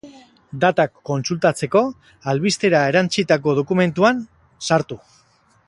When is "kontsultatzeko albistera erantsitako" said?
1.09-3.55